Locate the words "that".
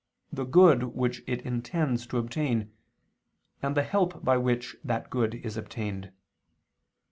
4.83-5.11